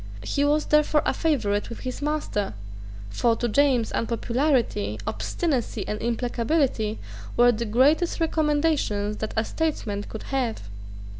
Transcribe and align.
He 0.23 0.43
was 0.43 0.65
therefore 0.65 1.03
a 1.05 1.13
favourite 1.13 1.69
with 1.69 1.81
his 1.81 2.01
master: 2.01 2.55
for 3.11 3.35
to 3.35 3.47
James 3.47 3.91
unpopularity, 3.91 4.97
obstinacy, 5.05 5.87
and 5.87 5.99
implacability 6.01 6.97
were 7.37 7.51
the 7.51 7.65
greatest 7.65 8.19
recommendations 8.19 9.17
that 9.17 9.35
a 9.37 9.45
statesman 9.45 10.01
could 10.09 10.23
have. 10.33 10.63